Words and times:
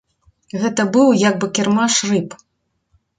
Гэта 0.61 0.85
быў 0.95 1.07
як 1.29 1.37
бы 1.43 1.49
кірмаш 1.57 1.99
рыб. 2.13 2.29